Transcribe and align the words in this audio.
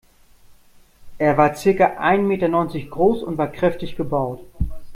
Er 1.19 1.37
war 1.37 1.53
circa 1.53 1.97
ein 1.99 2.25
Meter 2.27 2.47
neunzig 2.47 2.89
groß 2.89 3.21
und 3.21 3.37
war 3.37 3.51
kräftig 3.51 3.95
gebaut. 3.95 4.39